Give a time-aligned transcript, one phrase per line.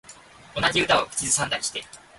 [0.55, 1.83] 同じ歌を口ずさんでたりして